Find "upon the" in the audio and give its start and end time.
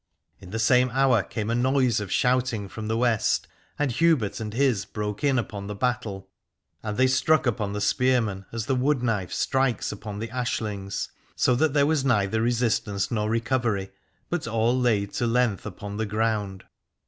5.37-5.75, 7.45-7.81, 9.91-10.29, 15.67-16.07